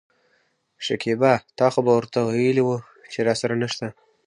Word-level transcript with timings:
شکيبا: 0.85 1.33
تا 1.57 1.67
خو 1.73 1.79
به 1.85 1.91
ورته 1.95 2.17
وويلي 2.21 2.63
وو 2.65 2.77
چې 3.11 3.19
راسره 3.27 3.55
نشته. 3.63 3.87